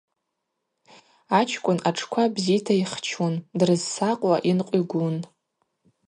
[1.39, 5.15] Ачкӏвын атшква бзита йхчун, дрызсакъуа йынкъвигун.